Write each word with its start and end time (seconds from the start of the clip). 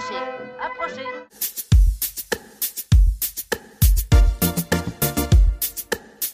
Approchez, 0.00 0.16
approchez. 0.58 1.02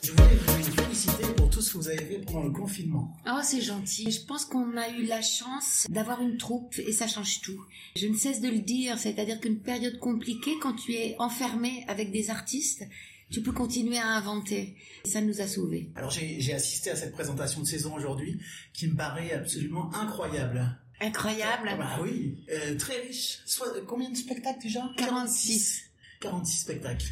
Je 0.04 0.12
voulais 0.12 0.36
vous 0.36 0.72
féliciter 0.72 1.24
pour 1.36 1.50
tout 1.50 1.60
ce 1.60 1.72
que 1.72 1.78
vous 1.78 1.88
avez 1.88 1.98
fait 1.98 2.18
pendant 2.24 2.44
le 2.44 2.50
confinement. 2.52 3.16
Oh, 3.26 3.40
c'est 3.42 3.60
gentil. 3.60 4.12
Je 4.12 4.24
pense 4.24 4.44
qu'on 4.44 4.76
a 4.76 4.88
eu 4.90 5.06
la 5.06 5.20
chance 5.20 5.86
d'avoir 5.88 6.22
une 6.22 6.36
troupe 6.36 6.78
et 6.78 6.92
ça 6.92 7.08
change 7.08 7.40
tout. 7.40 7.60
Je 7.96 8.06
ne 8.06 8.14
cesse 8.14 8.40
de 8.40 8.48
le 8.48 8.60
dire, 8.60 8.98
c'est-à-dire 8.98 9.40
qu'une 9.40 9.58
période 9.58 9.98
compliquée, 9.98 10.54
quand 10.62 10.74
tu 10.74 10.92
es 10.92 11.16
enfermé 11.18 11.84
avec 11.88 12.12
des 12.12 12.30
artistes, 12.30 12.84
tu 13.32 13.42
peux 13.42 13.52
continuer 13.52 13.98
à 13.98 14.10
inventer. 14.10 14.76
Ça 15.04 15.20
nous 15.20 15.40
a 15.40 15.48
sauvés. 15.48 15.90
Alors 15.96 16.10
j'ai 16.12 16.40
j'ai 16.40 16.54
assisté 16.54 16.90
à 16.90 16.96
cette 16.96 17.12
présentation 17.12 17.62
de 17.62 17.66
saison 17.66 17.96
aujourd'hui 17.96 18.40
qui 18.72 18.86
me 18.86 18.94
paraît 18.94 19.32
absolument 19.32 19.92
incroyable. 19.92 20.78
Incroyable. 21.00 21.68
Ah 21.72 21.76
bah 21.76 21.98
oui, 22.02 22.36
euh, 22.50 22.76
très 22.76 23.00
riche. 23.00 23.38
Soit, 23.44 23.68
combien 23.86 24.10
de 24.10 24.16
spectacles 24.16 24.60
déjà? 24.62 24.90
46. 24.96 25.82
46 26.20 26.58
spectacles. 26.60 27.06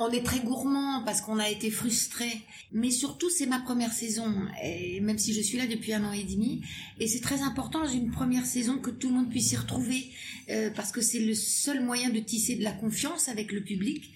On 0.00 0.10
est 0.10 0.22
très 0.24 0.38
gourmand 0.40 1.02
parce 1.04 1.20
qu'on 1.20 1.38
a 1.40 1.48
été 1.50 1.70
frustrés. 1.70 2.40
Mais 2.70 2.90
surtout, 2.90 3.28
c'est 3.30 3.46
ma 3.46 3.58
première 3.58 3.92
saison. 3.92 4.32
Et 4.62 5.00
même 5.00 5.18
si 5.18 5.34
je 5.34 5.40
suis 5.40 5.58
là 5.58 5.66
depuis 5.66 5.92
un 5.92 6.04
an 6.04 6.12
et 6.12 6.22
demi. 6.22 6.62
Et 7.00 7.08
c'est 7.08 7.20
très 7.20 7.42
important 7.42 7.82
dans 7.82 7.90
une 7.90 8.10
première 8.12 8.46
saison 8.46 8.78
que 8.78 8.90
tout 8.90 9.08
le 9.08 9.14
monde 9.16 9.28
puisse 9.30 9.48
s'y 9.48 9.56
retrouver. 9.56 10.10
euh, 10.50 10.70
parce 10.70 10.92
que 10.92 11.00
c'est 11.00 11.18
le 11.18 11.34
seul 11.34 11.82
moyen 11.84 12.08
de 12.10 12.20
tisser 12.20 12.54
de 12.54 12.62
la 12.64 12.72
confiance 12.72 13.28
avec 13.28 13.52
le 13.52 13.62
public. 13.62 14.10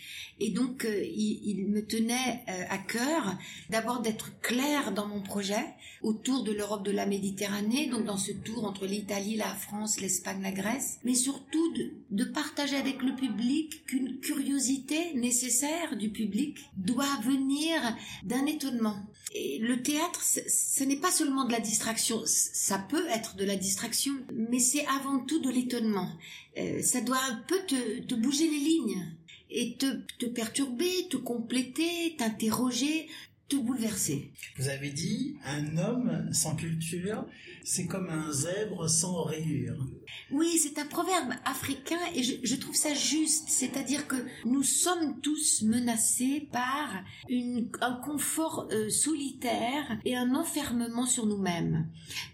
Et 0.45 0.51
donc, 0.51 0.85
euh, 0.85 1.05
il, 1.05 1.69
me 1.69 1.87
tenait 1.87 2.43
euh, 2.49 2.65
à 2.69 2.77
cœur 2.77 3.39
d'abord 3.71 4.01
d'être 4.01 4.41
clair 4.41 4.91
dans 4.91 5.07
mon 5.07 5.21
projet 5.21 5.65
autour 6.03 6.43
de 6.43 6.51
l'Europe 6.51 6.85
de 6.85 6.91
la 6.91 7.07
Méditerranée, 7.07 7.87
donc 7.87 8.07
dans 8.07 8.17
ce 8.17 8.33
tour 8.33 8.65
entre 8.65 8.87
l'Italie, 8.87 9.37
la 9.37 9.55
France, 9.55 10.01
l'Espagne, 10.01 10.43
la 10.43 10.51
Grèce, 10.51 10.99
mais 11.05 11.15
surtout 11.15 11.73
de, 12.11 12.25
partager 12.25 12.75
avec 12.75 13.03
le 13.03 13.15
public 13.15 13.87
qu'une 13.87 14.19
curiosité 14.19 15.15
nécessaire 15.15 15.97
du 15.97 16.11
public 16.11 16.59
doit 16.77 17.21
venir 17.25 17.81
d'un 18.25 18.45
étonnement. 18.47 18.97
Et 19.35 19.59
le 19.61 19.81
théâtre, 19.81 20.23
ce, 20.23 20.83
n'est 20.83 20.97
pas 20.97 21.13
seulement 21.13 21.45
de 21.45 21.53
la 21.53 21.61
distraction, 21.61 22.21
ça 22.27 22.79
peut 22.79 23.07
être 23.11 23.37
de 23.37 23.45
la 23.45 23.55
distraction, 23.55 24.13
mais 24.33 24.59
c'est 24.59 24.87
avant 24.87 25.21
tout 25.21 25.39
de 25.39 25.51
l'étonnement. 25.51 26.11
Euh, 26.59 26.83
ça 26.83 27.01
doit 27.01 27.21
un 27.31 27.41
peu 27.47 27.59
te 27.67 28.15
bouger 28.17 28.49
les 28.49 28.59
lignes 28.59 29.17
et 29.53 29.77
te, 29.77 29.87
te 30.19 30.27
perturber, 30.27 31.09
te 31.11 31.17
compléter, 31.17 32.17
t'interroger, 32.17 33.09
te 33.49 33.57
bouleverser. 33.57 34.33
Vous 34.57 34.69
avez 34.69 34.91
dit, 34.91 35.37
un 35.45 35.77
homme 35.77 36.33
sans 36.33 36.57
culture, 36.57 37.27
c'est 37.65 37.87
comme 37.87 38.09
un 38.09 38.33
zèbre 38.33 38.89
sans 38.89 39.25
rayures. 39.25 39.87
Oui, 40.31 40.59
c'est 40.59 40.79
un 40.79 40.87
proverbe 40.87 41.33
africain 41.45 41.99
et 42.15 42.23
je, 42.23 42.37
je 42.43 42.57
trouve 42.57 42.75
ça 42.75 42.95
juste. 42.95 43.49
C'est-à-dire 43.49 44.07
que 44.09 44.17
nous 44.47 44.63
sommes 44.63 45.21
tous 45.21 45.63
menacés 45.63 46.49
par 46.51 47.05
une, 47.29 47.69
un 47.83 47.93
confort 47.97 48.69
euh, 48.73 48.89
solitaire 48.89 49.99
et 50.07 50.17
un 50.17 50.35
enfermement 50.35 51.07
sur 51.07 51.27
nous-mêmes. 51.27 51.89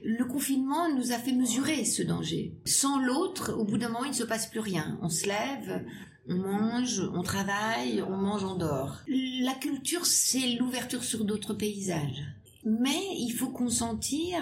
Le 0.04 0.24
confinement 0.24 0.94
nous 0.94 1.10
a 1.10 1.18
fait 1.18 1.32
mesurer 1.32 1.84
ce 1.84 2.02
danger. 2.02 2.54
Sans 2.64 3.00
l'autre, 3.00 3.52
au 3.54 3.64
bout 3.64 3.78
d'un 3.78 3.88
moment, 3.88 4.04
il 4.04 4.10
ne 4.10 4.14
se 4.14 4.22
passe 4.22 4.48
plus 4.48 4.60
rien. 4.60 4.98
On 5.02 5.08
se 5.08 5.26
lève, 5.26 5.84
on 6.28 6.36
mange, 6.36 7.02
on 7.14 7.22
travaille, 7.22 8.02
on 8.02 8.16
mange, 8.16 8.44
on 8.44 8.56
dort. 8.56 8.96
La 9.08 9.54
culture, 9.54 10.04
c'est 10.04 10.56
l'ouverture 10.58 11.02
sur 11.02 11.24
d'autres 11.24 11.54
paysages. 11.54 12.24
Mais 12.64 13.00
il 13.18 13.30
faut 13.30 13.48
consentir 13.48 14.38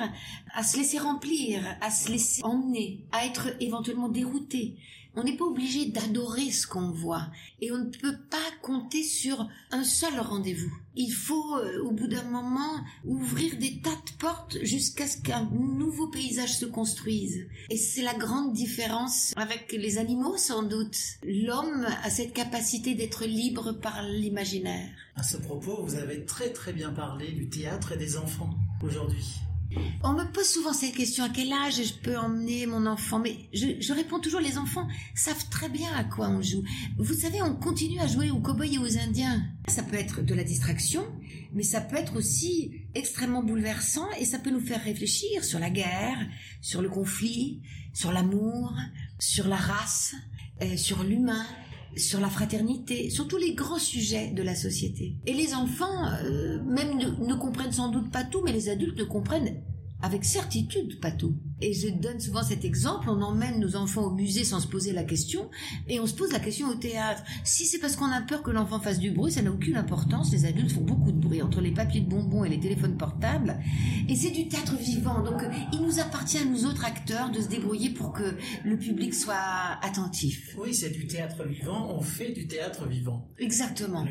à 0.54 0.64
se 0.64 0.78
laisser 0.78 0.98
remplir, 0.98 1.62
à 1.80 1.90
se 1.90 2.10
laisser 2.10 2.42
emmener, 2.42 3.04
à 3.12 3.24
être 3.24 3.48
éventuellement 3.60 4.08
dérouté. 4.08 4.76
On 5.16 5.24
n'est 5.24 5.36
pas 5.36 5.46
obligé 5.46 5.86
d'adorer 5.86 6.50
ce 6.50 6.66
qu'on 6.66 6.90
voit 6.90 7.28
et 7.62 7.72
on 7.72 7.78
ne 7.78 7.90
peut 7.90 8.18
pas 8.30 8.36
compter 8.60 9.02
sur 9.02 9.48
un 9.70 9.82
seul 9.82 10.20
rendez-vous. 10.20 10.72
Il 10.94 11.10
faut, 11.10 11.56
euh, 11.56 11.82
au 11.84 11.90
bout 11.90 12.06
d'un 12.06 12.24
moment, 12.24 12.84
ouvrir 13.04 13.56
des 13.56 13.80
tas 13.80 13.90
de 13.90 14.18
portes 14.18 14.58
jusqu'à 14.62 15.06
ce 15.06 15.16
qu'un 15.22 15.48
nouveau 15.50 16.08
paysage 16.08 16.58
se 16.58 16.66
construise. 16.66 17.46
Et 17.70 17.78
c'est 17.78 18.02
la 18.02 18.14
grande 18.14 18.52
différence 18.52 19.32
avec 19.36 19.72
les 19.72 19.96
animaux, 19.96 20.36
sans 20.36 20.62
doute. 20.62 20.98
L'homme 21.24 21.86
a 22.02 22.10
cette 22.10 22.34
capacité 22.34 22.94
d'être 22.94 23.24
libre 23.24 23.72
par 23.72 24.02
l'imaginaire. 24.02 24.90
À 25.14 25.22
ce 25.22 25.38
propos, 25.38 25.82
vous 25.82 25.94
avez 25.94 26.26
très 26.26 26.52
très 26.52 26.74
bien 26.74 26.90
parlé 26.90 27.32
du 27.32 27.48
théâtre 27.48 27.92
et 27.92 27.96
des 27.96 28.18
enfants 28.18 28.50
aujourd'hui. 28.82 29.45
On 30.02 30.12
me 30.12 30.24
pose 30.32 30.46
souvent 30.46 30.72
cette 30.72 30.94
question 30.94 31.24
à 31.24 31.28
quel 31.28 31.52
âge 31.52 31.82
je 31.82 31.94
peux 31.94 32.16
emmener 32.16 32.66
mon 32.66 32.86
enfant? 32.86 33.18
Mais 33.18 33.36
je, 33.52 33.92
réponds 33.92 34.20
toujours 34.20 34.40
les 34.40 34.58
enfants 34.58 34.86
savent 35.14 35.48
très 35.50 35.68
bien 35.68 35.92
à 35.94 36.04
quoi 36.04 36.28
on 36.28 36.42
joue. 36.42 36.62
Vous 36.98 37.14
savez, 37.14 37.42
on 37.42 37.54
continue 37.54 37.98
à 38.00 38.06
jouer 38.06 38.30
aux 38.30 38.40
cow-boys 38.40 38.66
et 38.66 38.78
aux 38.78 38.98
indiens. 38.98 39.42
Ça 39.68 39.82
peut 39.82 39.96
être 39.96 40.22
de 40.22 40.34
la 40.34 40.44
distraction, 40.44 41.04
mais 41.52 41.62
ça 41.62 41.80
peut 41.80 41.96
être 41.96 42.16
aussi 42.16 42.72
extrêmement 42.94 43.42
bouleversant 43.42 44.08
et 44.18 44.24
ça 44.24 44.38
peut 44.38 44.50
nous 44.50 44.60
faire 44.60 44.82
réfléchir 44.82 45.44
sur 45.44 45.58
la 45.58 45.70
guerre, 45.70 46.18
sur 46.60 46.82
le 46.82 46.88
conflit, 46.88 47.62
sur 47.92 48.12
l'amour, 48.12 48.72
sur 49.18 49.48
la 49.48 49.56
race, 49.56 50.14
euh, 50.62 50.76
sur 50.76 51.02
l'humain 51.02 51.46
sur 51.96 52.20
la 52.20 52.28
fraternité, 52.28 53.10
sur 53.10 53.26
tous 53.26 53.38
les 53.38 53.54
grands 53.54 53.78
sujets 53.78 54.30
de 54.30 54.42
la 54.42 54.54
société. 54.54 55.16
Et 55.26 55.32
les 55.32 55.54
enfants, 55.54 56.06
euh, 56.24 56.62
même 56.64 56.96
ne, 56.96 57.26
ne 57.26 57.34
comprennent 57.34 57.72
sans 57.72 57.88
doute 57.88 58.10
pas 58.10 58.24
tout, 58.24 58.42
mais 58.44 58.52
les 58.52 58.68
adultes 58.68 58.98
ne 58.98 59.04
comprennent 59.04 59.62
avec 60.02 60.24
certitude 60.24 61.00
pas 61.00 61.10
tout. 61.10 61.34
Et 61.62 61.72
je 61.72 61.88
donne 61.88 62.20
souvent 62.20 62.42
cet 62.42 62.64
exemple, 62.66 63.08
on 63.08 63.22
emmène 63.22 63.58
nos 63.60 63.76
enfants 63.76 64.02
au 64.04 64.10
musée 64.14 64.44
sans 64.44 64.60
se 64.60 64.66
poser 64.66 64.92
la 64.92 65.04
question, 65.04 65.48
et 65.88 66.00
on 66.00 66.06
se 66.06 66.12
pose 66.14 66.30
la 66.32 66.38
question 66.38 66.68
au 66.68 66.74
théâtre. 66.74 67.22
Si 67.44 67.64
c'est 67.64 67.78
parce 67.78 67.96
qu'on 67.96 68.10
a 68.12 68.20
peur 68.20 68.42
que 68.42 68.50
l'enfant 68.50 68.78
fasse 68.78 68.98
du 68.98 69.10
bruit, 69.10 69.32
ça 69.32 69.40
n'a 69.40 69.50
aucune 69.50 69.76
importance, 69.76 70.30
les 70.32 70.44
adultes 70.44 70.72
font 70.72 70.82
beaucoup 70.82 71.12
de 71.12 71.18
bruit 71.18 71.40
entre 71.40 71.62
les 71.62 71.70
papiers 71.72 72.02
de 72.02 72.08
bonbons 72.10 72.44
et 72.44 72.50
les 72.50 72.60
téléphones 72.60 72.98
portables, 72.98 73.58
et 74.08 74.14
c'est 74.14 74.30
du 74.32 74.48
théâtre 74.48 74.76
vivant, 74.76 75.22
donc 75.22 75.40
il 75.72 75.80
nous 75.80 75.98
appartient 75.98 76.38
à 76.38 76.44
nous 76.44 76.66
autres 76.66 76.84
acteurs 76.84 77.30
de 77.30 77.40
se 77.40 77.48
débrouiller 77.48 77.90
pour 77.90 78.12
que 78.12 78.36
le 78.64 78.78
public 78.78 79.14
soit 79.14 79.78
attentif. 79.82 80.54
Oui, 80.58 80.74
c'est 80.74 80.90
du 80.90 81.06
théâtre 81.06 81.42
vivant, 81.46 81.88
on 81.96 82.02
fait 82.02 82.32
du 82.32 82.46
théâtre 82.46 82.86
vivant. 82.86 83.28
Exactement. 83.38 84.06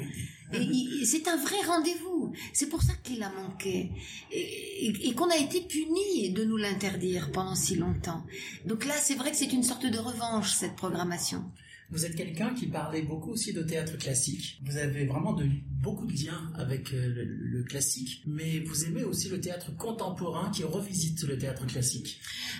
Et, 0.53 1.05
c'est 1.05 1.27
un 1.27 1.37
vrai 1.37 1.55
rendez-vous. 1.67 2.31
C'est 2.53 2.69
pour 2.69 2.81
ça 2.83 2.93
qu'il 3.03 3.21
a 3.23 3.31
manqué. 3.31 3.91
Et, 4.31 4.85
et- 4.87 5.07
et 5.09 5.13
qu'on 5.13 5.29
a 5.29 5.37
été 5.37 5.61
puni 5.61 6.31
de 6.31 6.43
nous 6.45 6.55
l'interdire 6.57 7.31
pendant 7.35 7.53
si 7.53 7.75
longtemps. 7.75 8.23
Donc 8.65 8.85
là, 8.85 8.93
c'est 8.97 9.15
vrai 9.15 9.29
que 9.29 9.37
c'est 9.37 9.51
une 9.51 9.61
sorte 9.61 9.85
de 9.85 9.97
revanche, 9.99 10.53
cette 10.53 10.77
programmation. 10.77 11.43
Vous 11.91 12.05
êtes 12.05 12.15
quelqu'un 12.15 12.53
qui 12.53 12.65
parlait 12.65 13.01
beaucoup 13.01 13.31
aussi 13.31 13.51
de 13.53 13.61
théâtre 13.61 13.97
classique. 13.97 14.59
Vous 14.63 14.77
avez 14.77 15.05
vraiment 15.05 15.33
de, 15.33 15.45
beaucoup 15.67 16.07
de 16.07 16.13
liens 16.13 16.51
avec 16.55 16.93
euh, 16.93 17.09
le, 17.09 17.25
le 17.25 17.63
classique, 17.63 18.23
mais 18.25 18.59
vous 18.59 18.85
aimez 18.85 19.03
aussi 19.03 19.27
le 19.27 19.39
théâtre 19.39 19.75
contemporain 19.75 20.49
qui 20.49 20.63
revisite 20.63 21.23
le 21.23 21.37
théâtre 21.37 21.67
classique. 21.67 22.19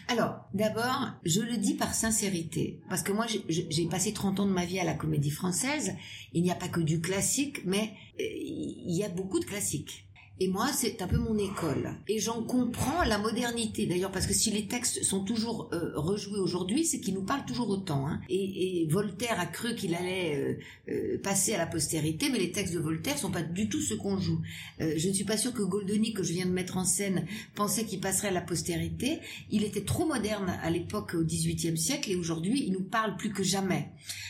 Alors, 0.10 0.46
d'abord, 0.54 1.14
je 1.24 1.40
le 1.40 1.58
dis 1.58 1.74
par 1.74 1.96
sincérité, 1.96 2.82
parce 2.90 3.02
que 3.02 3.14
moi, 3.14 3.26
j'ai 3.48 3.88
passé 3.88 4.12
30 4.14 4.42
ans 4.42 4.46
de 4.46 4.52
ma 4.52 4.66
vie 4.66 4.80
à 4.80 4.84
la 4.84 4.94
comédie 4.94 5.32
française. 5.32 5.96
Il 6.34 6.44
n'y 6.44 6.52
a 6.52 6.56
pas 6.56 6.68
que 6.68 6.82
du 6.82 7.00
classique, 7.00 7.62
mais 7.66 7.94
euh, 8.20 8.24
il 8.30 8.96
y 8.96 9.04
a 9.06 9.10
beaucoup 9.10 9.40
de 9.40 9.46
classiques. 9.46 10.05
Et 10.42 10.50
moi, 10.50 10.68
c'est 10.74 11.02
un 11.02 11.08
peu 11.08 11.18
mon 11.18 11.38
école. 11.38 11.96
Et 12.10 12.20
j'en 12.20 12.44
comprends 12.44 13.04
la 13.06 13.18
modernité, 13.18 13.86
d'ailleurs, 13.86 14.12
parce 14.12 14.28
que 14.28 14.34
si 14.34 14.52
les 14.52 14.68
textes 14.68 15.02
sont 15.04 15.24
toujours 15.24 15.70
euh, 15.72 15.94
rejoués 15.96 16.40
aujourd'hui, 16.40 16.84
c'est 16.84 17.00
qu'ils 17.00 17.14
nous 17.14 17.24
parlent 17.24 17.46
toujours 17.46 17.70
autant. 17.70 18.06
hein. 18.08 18.20
Et, 18.28 18.86
Voltaire 18.90 19.40
a 19.40 19.46
cru 19.46 19.76
qu'il 19.76 19.96
allait 19.96 20.36
euh, 20.36 20.92
euh, 20.92 21.18
passer 21.22 21.54
à 21.54 21.58
la 21.58 21.66
postérité, 21.68 22.30
mais 22.30 22.40
les 22.40 22.52
textes 22.52 22.74
de 22.74 22.80
Voltaire 22.80 23.18
sont 23.18 23.32
pas 23.32 23.44
du 23.44 23.70
tout 23.70 23.80
ceux 23.80 23.96
qu'on 23.96 24.20
joue. 24.20 24.42
Euh, 24.82 24.94
je 24.98 25.08
ne 25.08 25.14
suis 25.14 25.24
pas 25.24 25.38
sûre 25.38 25.54
que 25.54 25.64
Goldoni, 25.64 26.14
que 26.14 26.22
je 26.24 26.34
viens 26.34 26.46
de 26.46 26.52
mettre 26.52 26.76
en 26.76 26.86
scène, 26.86 27.26
pensait 27.56 27.86
qu'il 27.86 28.02
passerait 28.02 28.28
à 28.28 28.32
la 28.32 28.42
postérité. 28.42 29.20
Il 29.52 29.64
était 29.64 29.86
trop 29.86 30.06
moderne 30.06 30.50
à 30.62 30.70
l'époque 30.70 31.16
au 31.16 31.24
XVIIIe 31.24 31.78
siècle 31.78 32.12
et 32.12 32.16
aujourd'hui 32.18 32.64
il 32.68 32.74
nous 32.74 32.84
parle 32.84 33.16
plus 33.16 33.32
que 33.32 33.44
jamais, 33.44 33.90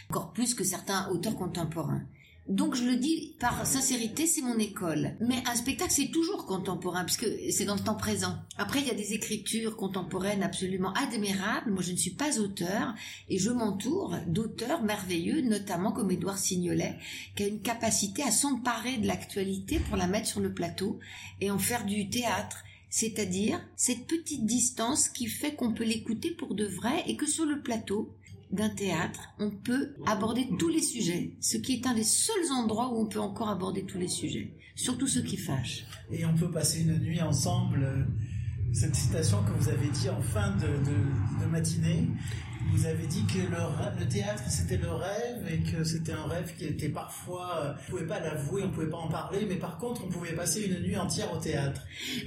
encore 0.09 0.33
plus 0.33 0.53
que 0.53 0.63
certains 0.63 1.09
auteurs 1.09 1.35
contemporains. 1.35 2.03
Donc 2.47 2.75
je 2.75 2.83
le 2.83 2.95
dis 2.95 3.33
par 3.39 3.65
sincérité, 3.65 4.27
c'est 4.27 4.43
mon 4.43 4.59
école. 4.59 5.15
Mais 5.19 5.41
un 5.47 5.55
spectacle, 5.55 5.91
c'est 5.91 6.11
toujours 6.11 6.45
contemporain, 6.45 7.03
puisque 7.03 7.25
c'est 7.49 7.65
dans 7.65 7.73
le 7.73 7.81
temps 7.81 7.95
présent. 7.95 8.35
Après, 8.57 8.81
il 8.81 8.87
y 8.87 8.91
a 8.91 8.95
des 8.95 9.13
écritures 9.13 9.75
contemporaines 9.75 10.43
absolument 10.43 10.93
admirables. 10.93 11.71
Moi, 11.71 11.81
je 11.81 11.91
ne 11.91 11.97
suis 11.97 12.11
pas 12.11 12.39
auteur, 12.39 12.93
et 13.29 13.39
je 13.39 13.49
m'entoure 13.49 14.15
d'auteurs 14.27 14.83
merveilleux, 14.83 15.41
notamment 15.41 15.91
comme 15.91 16.11
Édouard 16.11 16.37
Signolet, 16.37 16.99
qui 17.35 17.43
a 17.43 17.47
une 17.47 17.61
capacité 17.61 18.21
à 18.21 18.31
s'emparer 18.31 18.97
de 18.97 19.07
l'actualité 19.07 19.79
pour 19.79 19.97
la 19.97 20.05
mettre 20.05 20.27
sur 20.27 20.39
le 20.39 20.53
plateau 20.53 20.99
et 21.41 21.49
en 21.49 21.57
faire 21.57 21.83
du 21.83 22.09
théâtre. 22.09 22.63
C'est-à-dire 22.91 23.59
cette 23.75 24.05
petite 24.05 24.45
distance 24.45 25.09
qui 25.09 25.25
fait 25.25 25.55
qu'on 25.55 25.73
peut 25.73 25.83
l'écouter 25.83 26.29
pour 26.29 26.53
de 26.53 26.65
vrai 26.65 27.03
et 27.07 27.17
que 27.17 27.25
sur 27.25 27.45
le 27.45 27.61
plateau 27.61 28.13
d'un 28.55 28.69
théâtre, 28.69 29.19
on 29.39 29.51
peut 29.51 29.93
aborder 30.07 30.47
tous 30.57 30.69
les 30.69 30.81
sujets, 30.81 31.31
ce 31.41 31.57
qui 31.57 31.73
est 31.73 31.87
un 31.87 31.93
des 31.93 32.03
seuls 32.03 32.51
endroits 32.53 32.91
où 32.93 33.01
on 33.01 33.05
peut 33.07 33.19
encore 33.19 33.49
aborder 33.49 33.83
tous 33.85 33.97
les 33.99 34.07
sujets, 34.07 34.53
surtout 34.75 35.07
ceux 35.07 35.21
qui 35.21 35.37
fâchent. 35.37 35.85
Et 36.11 36.25
on 36.25 36.33
peut 36.35 36.49
passer 36.51 36.81
une 36.81 36.97
nuit 36.99 37.21
ensemble. 37.21 38.07
Cette 38.73 38.95
citation 38.95 39.41
que 39.43 39.51
vous 39.51 39.69
avez 39.69 39.87
dit 39.89 40.09
en 40.09 40.21
fin 40.21 40.51
de, 40.57 40.67
de- 40.67 41.43
de 41.45 41.49
matinée, 41.49 42.07
Vous 42.73 42.85
avez 42.87 43.05
dit 43.05 43.23
que 43.27 43.37
le, 43.37 44.07
théâtre 44.09 44.43
c'était 44.49 44.77
le 44.77 44.91
rêve 44.91 45.47
et 45.53 45.59
que 45.71 45.83
c'était 45.83 46.13
un 46.13 46.25
rêve 46.25 46.51
qui 46.57 46.65
était 46.65 46.89
parfois, 46.89 47.47
euh, 47.63 47.73
on 47.87 47.91
pouvait 47.91 48.07
pas 48.07 48.19
l'avouer, 48.19 48.63
on 48.63 48.71
pouvait 48.71 48.89
pas 48.89 48.97
en 48.97 49.07
parler, 49.07 49.45
mais 49.47 49.55
par 49.57 49.77
contre 49.77 50.03
on 50.03 50.09
pouvait 50.09 50.33
passer 50.33 50.63
une 50.65 50.79
nuit 50.81 50.97
entière 50.97 51.31
au 51.31 51.37
théâtre. 51.37 51.81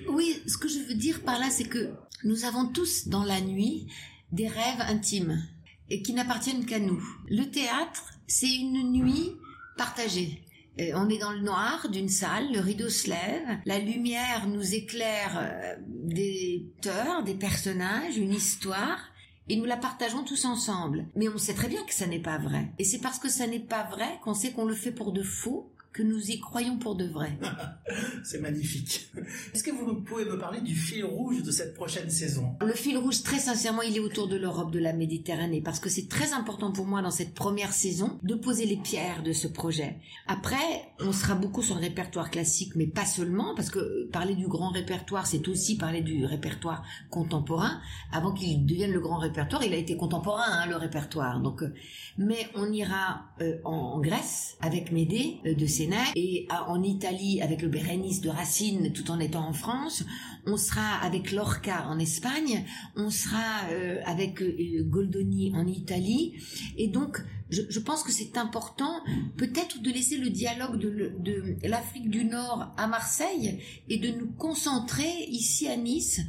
Oui, 0.09 0.41
ce 0.47 0.57
que 0.57 0.69
je 0.69 0.79
veux 0.89 0.95
dire 0.95 1.23
par 1.23 1.41
là, 1.41 1.49
c'est 1.51 1.65
que 1.69 1.91
nous 2.25 2.45
avons 2.45 2.67
tous 2.69 3.09
dans 3.09 3.25
la 3.25 3.41
nuit 3.41 3.89
des 4.31 4.47
rêves 4.47 4.81
intimes 4.89 5.43
et 5.91 6.03
qui 6.03 6.13
n'appartiennent 6.13 6.67
qu'à 6.67 6.79
nous. 6.79 7.03
Le 7.29 7.45
théâtre, 7.45 8.15
c'est 8.27 8.55
une 8.55 8.93
nuit 8.93 9.33
partagée. 9.77 10.43
Euh, 10.81 10.93
on 10.95 11.09
est 11.09 11.19
dans 11.19 11.33
le 11.33 11.41
noir 11.41 11.89
d'une 11.89 12.09
salle, 12.09 12.53
le 12.53 12.61
rideau 12.61 12.89
se 12.89 13.09
lève, 13.09 13.59
la 13.65 13.79
lumière 13.79 14.47
nous 14.49 14.75
éclaire 14.75 15.37
euh, 15.37 15.75
des 15.89 16.67
auteurs, 16.79 17.25
des 17.25 17.35
personnages, 17.35 18.17
une 18.17 18.33
histoire, 18.33 19.01
et 19.49 19.57
nous 19.57 19.65
la 19.65 19.77
partageons 19.77 20.25
tous 20.25 20.45
ensemble. 20.45 21.07
Mais 21.17 21.29
on 21.29 21.39
sait 21.39 21.55
très 21.55 21.69
bien 21.69 21.83
que 21.85 21.95
ça 21.95 22.07
n'est 22.07 22.21
pas 22.21 22.39
vrai. 22.39 22.71
Et 22.79 22.85
c'est 22.85 23.01
parce 23.01 23.19
que 23.19 23.29
ça 23.29 23.47
n'est 23.47 23.59
pas 23.59 23.85
vrai 23.85 24.21
qu'on 24.23 24.35
sait 24.35 24.53
qu'on 24.53 24.67
le 24.67 24.75
fait 24.75 24.93
pour 24.93 25.13
de 25.13 25.23
faux 25.23 25.73
que 25.99 26.05
nous 26.05 26.31
y 26.31 26.39
croyons 26.39 26.79
pour 26.79 26.95
de 26.95 27.07
vrai. 27.07 27.37
c'est 28.23 28.41
magnifique. 28.41 29.11
Est-ce 29.53 29.65
que 29.65 29.73
vous 29.73 29.97
pouvez 29.97 30.25
me 30.25 30.39
parler 30.39 30.61
du 30.61 30.77
fil 30.77 31.05
rouge 31.05 31.43
de 31.43 31.51
cette 31.51 31.75
prochaine 31.75 32.09
saison? 32.09 32.55
Le 32.61 32.73
fil 32.73 32.97
rouge, 32.97 33.25
très 33.25 33.41
sincèrement, 33.41 33.83
il 33.83 33.97
est 33.97 34.01
autour 34.01 34.29
de 34.29 34.37
l'Europe, 34.37 34.71
de 34.71 34.79
la 34.79 34.93
Méditerranée, 34.93 35.61
parce 35.61 35.81
que 35.81 35.89
c'est 35.89 36.09
très 36.09 36.35
important 36.35 36.71
pour 36.71 36.87
moi 36.87 37.03
dans 37.03 37.11
cette 37.11 37.35
première 37.35 37.73
saison 37.73 38.21
de 38.23 38.37
poser 38.37 38.65
les 38.65 38.77
pierres 38.77 39.25
de 39.25 39.33
ce 39.33 39.49
projet. 39.49 39.97
Après, 40.29 40.55
on 41.01 41.11
sera 41.11 41.35
beaucoup 41.35 41.63
sur 41.63 41.75
le 41.75 41.81
répertoire 41.81 42.31
classique, 42.31 42.77
mais 42.77 42.87
pas 42.87 43.07
seulement, 43.07 43.57
parce 43.57 43.71
que 43.71 44.09
parler 44.13 44.37
du 44.37 44.47
grand 44.47 44.71
répertoire, 44.71 45.27
c'est 45.27 45.49
aussi 45.49 45.77
parler 45.77 46.03
du 46.03 46.25
répertoire 46.25 46.85
contemporain. 47.11 47.81
Avant 48.13 48.33
qu'il 48.33 48.65
devienne 48.67 48.93
le 48.93 49.01
grand 49.01 49.19
répertoire, 49.19 49.65
il 49.65 49.75
a 49.75 49.77
été 49.77 49.97
contemporain, 49.97 50.47
hein, 50.47 50.67
le 50.69 50.77
répertoire. 50.77 51.41
Donc, 51.41 51.65
euh, 51.65 51.75
mais 52.19 52.47
on 52.55 52.71
ira 52.73 53.25
euh, 53.41 53.59
en, 53.65 53.99
Grèce 53.99 54.57
avec 54.61 54.93
Médée 54.93 55.41
euh, 55.45 55.55
de 55.55 55.67
Et 56.15 56.47
en 56.67 56.83
Italie 56.83 57.41
avec 57.43 57.63
le 57.63 57.69
Bérénice 57.69 58.21
de 58.21 58.29
Racine 58.29 58.93
tout 58.93 59.11
en 59.11 59.21
étant 59.21 59.47
en 59.47 59.53
France. 59.53 60.05
On 60.47 60.57
sera 60.57 60.97
avec 61.03 61.33
Lorca 61.33 61.87
en 61.89 61.99
Espagne. 61.99 62.65
On 62.97 63.11
sera 63.11 63.69
euh, 63.71 64.01
avec 64.05 64.43
euh, 64.43 64.83
Goldoni 64.85 65.53
en 65.55 65.67
Italie. 65.67 66.35
Et 66.77 66.89
donc, 66.89 67.19
je, 67.51 67.79
pense 67.81 68.03
que 68.03 68.13
c'est 68.13 68.37
important 68.37 69.01
peut-être 69.37 69.81
de 69.81 69.91
laisser 69.91 70.19
le 70.19 70.29
dialogue 70.29 70.79
de 70.79 71.57
l'Afrique 71.67 72.11
du 72.11 72.25
Nord 72.25 72.75
à 72.77 72.87
Marseille 72.87 73.63
et 73.89 73.99
de 73.99 74.09
nous 74.09 74.31
concentrer 74.33 75.25
ici 75.29 75.67
à 75.67 75.77
Nice 75.77 76.21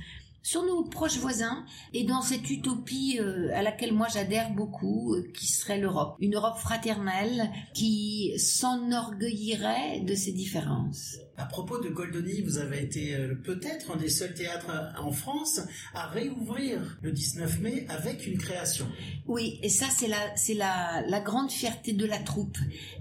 sur 0.42 0.64
nos 0.64 0.84
proches 0.84 1.18
voisins 1.18 1.66
et 1.94 2.04
dans 2.04 2.22
cette 2.22 2.50
utopie 2.50 3.20
euh, 3.20 3.50
à 3.54 3.62
laquelle 3.62 3.94
moi 3.94 4.08
j'adhère 4.12 4.52
beaucoup, 4.52 5.14
euh, 5.14 5.32
qui 5.34 5.48
serait 5.48 5.80
l'Europe. 5.80 6.16
Une 6.20 6.36
Europe 6.36 6.58
fraternelle 6.58 7.52
qui 7.74 8.34
s'enorgueillirait 8.38 10.02
de 10.02 10.16
ses 10.16 10.32
différences. 10.32 11.18
À 11.40 11.46
propos 11.46 11.80
de 11.82 11.88
Goldoni, 11.88 12.42
vous 12.42 12.58
avez 12.58 12.84
été 12.84 13.16
euh, 13.16 13.34
peut-être 13.34 13.92
un 13.92 13.96
des 13.96 14.10
seuls 14.10 14.34
théâtres 14.34 14.70
en 15.00 15.14
France 15.14 15.62
à 15.94 16.08
réouvrir 16.08 17.00
le 17.02 17.14
19 17.14 17.62
mai 17.62 17.86
avec 17.88 18.28
une 18.28 18.38
création. 18.38 18.86
Oui, 19.26 19.58
et 19.64 19.70
ça 19.70 19.86
c'est 19.90 20.10
la 20.10 20.18
la, 20.56 21.02
la 21.08 21.20
grande 21.22 21.50
fierté 21.50 21.94
de 21.94 22.06
la 22.06 22.18
troupe 22.18 22.58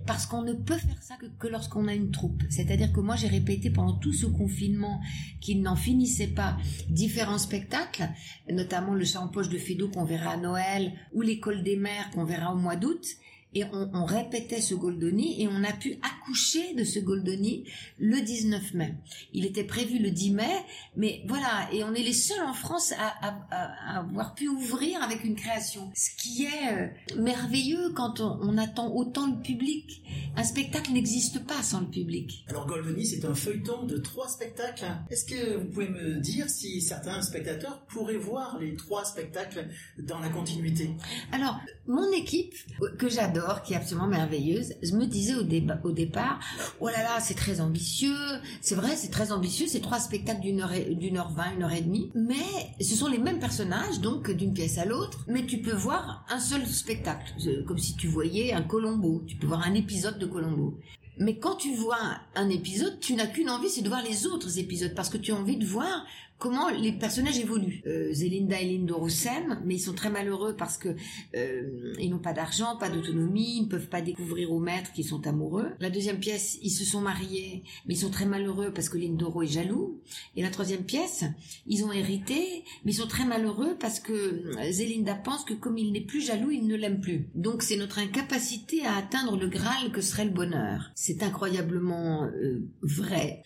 parce 0.07 0.25
qu'on 0.25 0.43
ne 0.43 0.53
peut 0.53 0.79
faire 0.79 1.03
ça 1.03 1.17
que, 1.17 1.27
que 1.27 1.49
lorsqu'on 1.49 1.89
a 1.89 1.95
une 1.95 2.13
troupe. 2.13 2.45
C'est-à-dire 2.49 2.93
que 2.93 3.01
moi 3.01 3.17
j'ai 3.17 3.27
répété 3.27 3.71
pendant 3.71 3.95
tout 3.95 4.13
ce 4.13 4.27
confinement 4.27 5.01
qu'il 5.41 5.61
n'en 5.61 5.75
finissait 5.77 6.29
pas 6.29 6.57
différents 6.89 7.39
spectacles, 7.39 8.09
notamment 8.49 8.95
le 8.95 9.05
chant 9.05 9.25
en 9.25 9.29
poche 9.29 9.49
de 9.49 9.59
Fédo 9.59 9.89
qu'on 9.89 10.05
verra 10.05 10.35
à 10.35 10.37
Noël 10.37 10.93
ou 11.13 11.23
l'école 11.23 11.65
des 11.65 11.77
mères 11.77 12.09
qu'on 12.13 12.25
verra 12.25 12.55
au 12.55 12.57
mois 12.57 12.77
d'août 12.77 13.05
et 13.55 13.65
on, 13.73 14.05
répétait 14.05 14.61
ce 14.61 14.75
Goldoni 14.75 15.43
et 15.43 15.49
on 15.49 15.65
a 15.65 15.73
pu 15.73 15.99
accoucher 16.03 16.75
de 16.75 16.85
ce 16.85 16.99
Goldoni 16.99 17.65
le 17.99 18.21
19 18.21 18.75
mai. 18.75 18.95
Il 19.33 19.47
était 19.47 19.65
prévu 19.65 19.99
le 19.99 20.11
10 20.11 20.33
mai, 20.33 20.65
mais 20.97 21.23
voilà, 21.27 21.69
et 21.73 21.83
on 21.83 21.95
est 21.95 22.03
les 22.03 22.13
seuls 22.13 22.45
en 22.45 22.53
France 22.53 22.93
à, 22.99 23.99
avoir 23.99 24.35
pu 24.35 24.49
ouvrir 24.49 25.03
avec 25.03 25.25
une 25.25 25.35
création. 25.35 25.91
Ce 25.95 26.11
qui 26.17 26.45
est 26.45 26.73
euh, 26.73 26.89
merveilleux 27.17 27.93
quand 27.95 28.21
on, 28.21 28.59
attend 28.59 28.93
autant 28.95 29.27
le 29.27 29.41
public. 29.41 30.03
Un 30.37 30.45
spectacle 30.45 30.93
n'existe 30.93 31.47
pas 31.47 31.63
sans 31.63 31.81
le 31.81 31.87
public. 31.87 32.45
Alors 32.49 32.67
Goldoni, 32.67 33.07
c'est 33.07 33.25
un 33.25 33.35
feuilleton 33.35 33.85
de 33.85 33.97
trois 33.99 34.29
spectacles. 34.29 34.87
Est-ce 35.11 35.25
que 35.25 35.57
vous 35.57 35.67
pouvez 35.67 35.89
me 35.89 36.17
dire 36.17 36.51
si 36.51 36.81
certains 36.81 37.23
spectateurs 37.23 37.87
pourraient 37.87 38.17
voir 38.17 38.59
les 38.59 38.75
trois 38.77 39.05
spectacles 39.05 39.69
dans 39.99 40.19
la 40.19 40.29
continuité? 40.29 40.91
Alors, 41.33 41.61
mon 41.87 42.13
équipe, 42.13 42.55
que 42.99 43.09
j'adore, 43.09 43.38
qui 43.65 43.73
est 43.73 43.77
absolument 43.77 44.07
merveilleuse, 44.07 44.75
je 44.83 44.95
me 44.95 45.07
disais 45.07 45.35
au, 45.35 45.43
départ, 45.43 46.41
oh 46.81 46.89
là 46.89 47.03
là, 47.03 47.21
c'est 47.21 47.35
très 47.35 47.61
ambitieux. 47.61 48.15
C'est 48.61 48.75
vrai, 48.75 48.97
c'est 48.97 49.11
très 49.11 49.33
ambitieux. 49.33 49.67
C'est 49.69 49.81
trois 49.81 49.99
spectacles 49.99 50.41
d'une 50.41 50.61
heure, 50.61 50.73
d'une 50.91 51.19
heure 51.19 51.31
vingt, 51.31 51.55
une 51.57 51.63
heure 51.63 51.73
et 51.73 51.81
demie. 51.81 52.11
Mais 52.15 52.35
ce 52.81 52.95
sont 52.95 53.09
les 53.09 53.19
mêmes 53.19 53.39
personnages, 53.39 54.01
donc 54.01 54.31
d'une 54.31 54.53
pièce 54.53 54.79
à 54.79 54.85
l'autre. 54.85 55.25
Mais 55.29 55.47
tu 55.47 55.59
peux 55.59 55.75
voir 55.75 56.25
un 56.29 56.41
seul 56.41 56.67
spectacle, 56.67 57.35
comme 57.67 57.79
si 57.79 57.97
tu 57.97 58.09
voyais 58.09 58.53
un 58.53 58.63
Colombo. 58.63 59.23
Tu 59.27 59.37
peux 59.37 59.47
voir 59.47 59.67
un 59.67 59.75
épisode 59.75 60.19
de 60.19 60.27
Colombo. 60.27 60.79
Mais 61.19 61.39
quand 61.39 61.57
tu 61.57 61.75
vois 61.75 62.21
un 62.35 62.49
épisode, 62.49 63.01
tu 63.01 63.15
n'as 63.15 63.27
qu'une 63.27 63.51
envie, 63.51 63.69
c'est 63.69 63.83
de 63.83 63.89
voir 63.89 64.03
les 64.03 64.27
autres 64.27 64.59
épisodes, 64.59 64.95
parce 64.95 65.09
que 65.09 65.19
tu 65.19 65.33
as 65.33 65.37
envie 65.37 65.57
de 65.57 65.67
voir 65.67 66.07
comment 66.39 66.71
les 66.71 66.93
personnages 66.93 67.39
évoluent. 67.39 67.83
Euh, 67.87 68.13
Zelinda 68.13 68.61
et 68.61 68.77
Lindoro 68.77 69.09
s'aiment, 69.09 69.61
mais 69.65 69.75
ils 69.75 69.81
sont 69.81 69.93
très 69.93 70.11
malheureux 70.11 70.55
parce 70.57 70.79
que 70.79 70.95
euh, 71.37 71.93
ils 71.99 72.11
n'ont 72.11 72.19
pas 72.19 72.33
d'argent, 72.33 72.77
pas 72.77 72.89
d'autonomie, 72.89 73.57
ils 73.59 73.63
ne 73.63 73.69
peuvent 73.69 73.89
pas 73.89 74.01
découvrir 74.01 74.53
au 74.53 74.61
maître 74.61 74.93
qu'ils 74.93 75.07
sont 75.07 75.27
amoureux. 75.27 75.71
La 75.81 75.91
deuxième 75.91 76.19
pièce, 76.19 76.59
ils 76.63 76.71
se 76.71 76.85
sont 76.85 77.01
mariés, 77.01 77.65
mais 77.87 77.95
ils 77.95 77.99
sont 77.99 78.11
très 78.11 78.27
malheureux 78.27 78.73
parce 78.73 78.89
que 78.89 78.99
Lindoro 78.99 79.43
est 79.43 79.49
jaloux. 79.49 80.01
Et 80.37 80.43
la 80.43 80.51
troisième 80.51 80.85
pièce, 80.85 81.25
ils 81.67 81.85
ont 81.85 81.93
hérité, 81.93 82.65
mais 82.85 82.93
ils 82.93 82.97
sont 82.97 83.09
très 83.09 83.25
malheureux 83.25 83.77
parce 83.79 84.01
que 84.01 84.13
euh, 84.13 84.71
Zelinda 84.71 85.15
pense 85.15 85.45
que 85.45 85.55
comme 85.55 85.77
il 85.77 85.93
n'est 85.93 86.01
plus 86.01 86.21
jaloux, 86.21 86.51
il 86.51 86.67
ne 86.67 86.77
l'aime 86.77 87.01
plus. 87.01 87.29
Donc 87.35 87.63
c'est 87.63 87.77
notre 87.77 87.99
incapacité 87.99 88.85
à 88.85 88.97
atteindre 88.97 89.37
le 89.37 89.49
Graal 89.49 89.91
que 89.91 90.01
serait 90.01 90.25
le 90.25 90.31
bonheur. 90.31 90.91
C'est 91.09 91.23
incroyablement 91.23 92.25
euh, 92.25 92.61
vrai, 92.83 93.43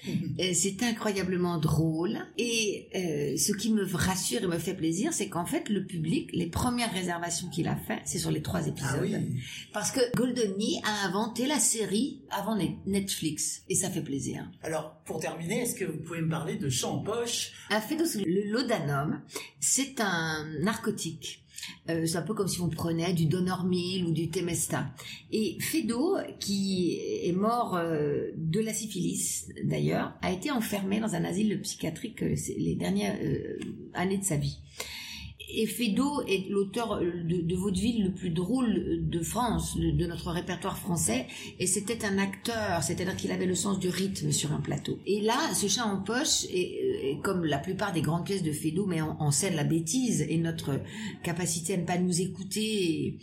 c'est 0.53 0.82
incroyablement 0.82 1.58
drôle 1.58 2.19
et 2.36 2.89
euh, 2.96 3.36
ce 3.36 3.53
qui 3.53 3.72
me 3.72 3.84
rassure 3.94 4.43
et 4.43 4.46
me 4.48 4.58
fait 4.58 4.75
plaisir, 4.75 5.13
c'est 5.13 5.29
qu'en 5.29 5.46
fait, 5.46 5.69
le 5.69 5.86
public, 5.86 6.29
les 6.32 6.48
premières 6.48 6.93
réservations 6.93 7.48
qu'il 7.51 7.69
a 7.69 7.77
fait, 7.77 8.01
c'est 8.05 8.19
sur 8.19 8.32
les 8.32 8.43
trois 8.43 8.67
épisodes. 8.67 9.08
Ah 9.15 9.19
Parce 9.72 9.93
que 9.93 10.01
Goldoni 10.17 10.81
a 10.82 11.06
inventé 11.06 11.46
la 11.46 11.60
série 11.60 12.22
avant 12.31 12.58
Netflix. 12.86 13.63
Et 13.69 13.77
ça 13.77 13.91
fait 13.91 14.03
plaisir. 14.03 14.51
Alors, 14.65 14.96
pour 15.05 15.20
terminer, 15.20 15.60
est-ce 15.60 15.77
que 15.77 15.84
vous 15.84 15.98
pouvez 15.98 16.20
me 16.20 16.31
parler 16.31 16.56
de 16.56 16.69
champ 16.69 16.98
poche? 16.98 17.53
Un 17.70 17.81
le 18.27 18.51
laudanum, 18.51 19.20
c'est 19.60 20.01
un 20.01 20.44
narcotique 20.63 21.42
euh, 21.91 22.06
c'est 22.06 22.17
un 22.17 22.23
peu 22.23 22.35
comme 22.35 22.49
si 22.49 22.61
on 22.61 22.69
prenait 22.69 23.13
du 23.13 23.27
Donormil 23.27 24.05
ou 24.05 24.13
du 24.13 24.31
Temesta. 24.31 24.87
Et 25.31 25.59
Fedo, 25.61 26.17
qui 26.39 26.99
est 27.23 27.32
mort 27.32 27.77
euh, 27.77 28.31
de 28.37 28.61
la 28.61 28.73
syphilis 28.73 29.49
d'ailleurs, 29.65 30.15
a 30.23 30.32
été 30.32 30.51
enfermé 30.51 31.01
dans 31.01 31.15
un 31.15 31.25
asile 31.25 31.61
psychiatrique 31.63 32.23
euh, 32.23 32.35
les 32.56 32.75
dernières 32.75 33.17
années 33.94 34.19
de 34.19 34.25
sa 34.25 34.37
vie 34.37 34.59
et 35.55 35.67
Fédo 35.67 36.23
est 36.27 36.49
l'auteur 36.49 37.01
de, 37.01 37.41
de, 37.41 37.56
vaudeville 37.56 38.05
le 38.05 38.13
plus 38.13 38.31
drôle 38.31 39.01
de 39.09 39.21
France, 39.21 39.77
de, 39.77 40.06
notre 40.06 40.31
répertoire 40.31 40.79
français, 40.79 41.27
et 41.59 41.67
c'était 41.67 42.05
un 42.05 42.19
acteur, 42.19 42.82
c'est-à-dire 42.82 43.17
qu'il 43.17 43.31
avait 43.32 43.47
le 43.47 43.55
sens 43.55 43.79
du 43.79 43.89
rythme 43.89 44.32
sur 44.32 44.53
un 44.53 44.61
plateau. 44.61 44.99
Et 45.06 45.21
là, 45.21 45.39
ce 45.55 45.69
chat 45.69 45.85
en 45.85 45.99
poche, 45.99 46.44
est, 46.53 47.19
comme 47.23 47.44
la 47.44 47.59
plupart 47.59 47.93
des 47.93 48.03
grandes 48.03 48.25
pièces 48.25 48.43
de 48.43 48.53
Fédo, 48.53 48.87
mais 48.87 49.01
en, 49.01 49.31
scène 49.31 49.55
la 49.55 49.65
bêtise 49.65 50.27
et 50.29 50.37
notre 50.37 50.81
capacité 51.23 51.75
à 51.75 51.77
ne 51.79 51.85
pas 51.85 51.99
nous 51.99 52.21
écouter, 52.21 53.19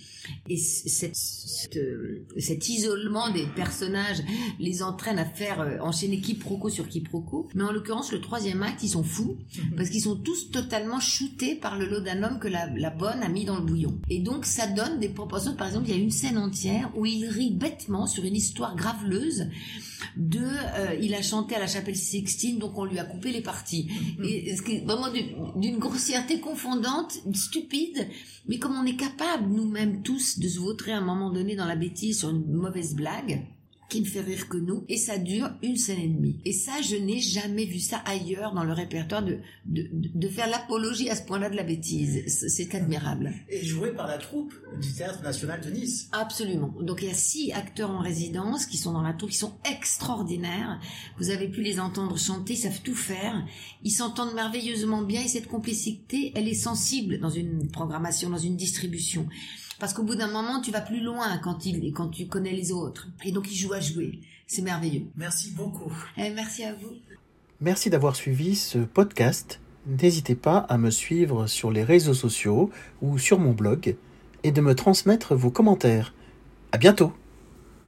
et, 0.48 0.58
cette, 0.58 1.16
cet 1.16 2.70
isolement 2.70 3.32
des 3.32 3.46
personnages 3.56 4.24
les 4.60 4.82
entraîne 4.84 5.20
à 5.20 5.26
faire 5.26 5.62
euh, 5.62 5.78
enchaîner 5.82 6.20
quiproquo 6.20 6.70
sur 6.70 6.88
quiproquo. 6.88 7.48
Mais 7.56 7.64
en 7.64 7.72
l'occurrence, 7.72 8.12
le 8.12 8.22
troisième 8.22 8.64
acte, 8.64 8.84
ils 8.84 8.90
sont 8.90 9.04
fous, 9.04 9.38
mhm. 9.58 9.76
parce 9.76 9.90
qu'ils 9.90 10.02
sont 10.02 10.16
tous 10.16 10.52
totalement 10.52 11.00
shootés 11.00 11.56
par 11.56 11.78
le 11.78 11.88
lot 11.88 12.02
d'un 12.02 12.19
homme 12.24 12.40
que 12.40 12.48
la, 12.48 12.90
bonne 12.90 13.22
a 13.24 13.30
mis 13.30 13.46
dans 13.46 13.58
le 13.58 13.66
bouillon. 13.66 14.00
Et 14.10 14.20
donc 14.20 14.46
ça 14.46 14.68
donne 14.68 15.00
des 15.00 15.10
proportions. 15.10 15.56
Par 15.56 15.68
exemple, 15.68 15.88
il 15.90 15.96
y 15.96 16.00
a 16.00 16.02
une 16.02 16.12
scène 16.12 16.38
entière 16.38 16.92
où 16.96 17.06
il 17.06 17.26
rit 17.26 17.52
bêtement 17.52 18.08
sur 18.08 18.24
une 18.24 18.36
histoire 18.36 18.76
graveleuse 18.76 19.48
de 20.16 20.40
euh, 20.40 20.96
il 21.02 21.14
a 21.14 21.22
chanté 21.22 21.56
à 21.56 21.60
la 21.60 21.68
chapelle 21.68 21.96
Sixtine 21.96 22.58
donc 22.58 22.78
on 22.78 22.86
lui 22.86 23.00
a 23.00 23.04
coupé 23.04 23.32
les 23.32 23.42
parties 23.42 23.90
mm-hmm. 23.90 24.26
et 24.26 24.56
ce 24.56 24.62
qui 24.62 24.78
est 24.78 24.86
vraiment 24.86 25.08
d'une 25.56 25.78
grossièreté 25.78 26.40
confondante 26.40 27.20
stupide 27.34 28.08
mais 28.48 28.60
comme 28.60 28.78
on 28.78 28.86
est 28.86 28.96
capable 28.96 29.50
nous-mêmes 29.50 30.02
tous 30.02 30.40
de 30.40 30.48
se 30.48 30.60
vautrer 30.60 30.94
à 30.94 31.00
un 31.00 31.02
moment 31.02 31.32
donné 31.32 31.58
dans 31.58 31.66
la 31.66 31.76
bêtise 31.76 32.20
sur 32.20 32.30
une 32.30 32.50
mauvaise 32.50 32.96
blague 32.96 33.46
qui 33.90 34.02
ne 34.02 34.06
fait 34.06 34.22
rire 34.22 34.48
que 34.48 34.58
nous, 34.58 34.86
et 34.88 34.98
ça 34.98 35.18
dure 35.18 35.50
une 35.64 35.76
scène 35.76 36.00
et 36.00 36.08
demie. 36.08 36.40
Et 36.46 36.54
ça, 36.54 36.74
je 36.82 36.96
n'ai 36.96 37.20
jamais 37.20 37.66
vu 37.66 37.80
ça 37.80 37.98
ailleurs 38.06 38.54
dans 38.54 38.64
le 38.64 38.74
répertoire 38.74 39.26
de, 39.26 39.40
de, 39.66 39.90
de 39.92 40.28
faire 40.30 40.48
l'apologie 40.48 41.10
à 41.10 41.16
ce 41.16 41.24
point-là 41.24 41.50
de 41.50 41.56
la 41.56 41.64
bêtise. 41.64 42.24
C'est 42.28 42.76
admirable. 42.76 43.34
Et 43.50 43.66
joué 43.66 43.92
par 43.92 44.08
la 44.08 44.18
troupe 44.18 44.54
du 44.80 44.94
Théâtre 44.94 45.24
National 45.24 45.60
de 45.62 45.72
Nice. 45.72 46.08
Absolument. 46.12 46.74
Donc 46.82 47.02
il 47.02 47.08
y 47.08 47.12
a 47.12 47.16
six 47.16 47.52
acteurs 47.52 47.90
en 47.90 48.00
résidence 48.00 48.66
qui 48.66 48.78
sont 48.78 48.94
dans 48.94 49.02
la 49.02 49.14
troupe, 49.14 49.32
qui 49.32 49.38
sont 49.38 49.58
extraordinaires. 49.70 50.80
Vous 51.18 51.32
avez 51.32 51.48
pu 51.48 51.62
les 51.62 51.80
entendre 51.80 52.18
chanter, 52.18 52.54
ils 52.54 52.58
savent 52.58 52.82
tout 52.84 52.96
faire. 52.96 53.44
Ils 53.84 53.92
s'entendent 53.92 54.36
merveilleusement 54.36 55.02
bien 55.02 55.22
et 55.22 55.28
cette 55.28 55.48
complicité, 55.48 56.32
elle 56.36 56.48
est 56.48 56.54
sensible 56.54 57.20
dans 57.20 57.30
une 57.30 57.70
programmation, 57.72 58.30
dans 58.30 58.38
une 58.38 58.56
distribution. 58.56 59.28
Parce 59.80 59.94
qu'au 59.94 60.04
bout 60.04 60.16
d'un 60.16 60.28
moment, 60.28 60.60
tu 60.60 60.72
vas 60.72 60.82
plus 60.82 61.00
loin 61.00 61.38
quand, 61.38 61.66
il, 61.66 61.94
quand 61.94 62.10
tu 62.10 62.28
connais 62.28 62.52
les 62.52 62.74
autres. 62.74 63.08
Et 63.24 63.32
donc, 63.32 63.50
ils 63.50 63.56
jouent 63.56 63.72
C'est 64.48 64.62
merveilleux. 64.62 65.06
Merci 65.16 65.52
beaucoup. 65.52 65.92
Et 66.18 66.26
eh, 66.26 66.30
merci 66.32 66.64
à 66.64 66.74
vous. 66.74 66.94
Merci 67.62 67.90
d'avoir 67.90 68.16
suivi 68.16 68.56
ce 68.56 68.80
podcast. 68.80 69.60
N'hésitez 69.86 70.36
pas 70.36 70.58
à 70.58 70.78
me 70.78 70.90
suivre 70.90 71.48
sur 71.48 71.72
les 71.72 71.84
réseaux 71.84 72.14
sociaux 72.14 72.70
ou 73.02 73.18
sur 73.18 73.40
mon 73.40 73.52
blog 73.52 73.96
et 74.44 74.52
de 74.52 74.62
me 74.62 74.76
transmettre 74.76 75.36
vos 75.36 75.52
commentaires. 75.52 76.14
À 76.72 76.78
bientôt! 76.78 77.14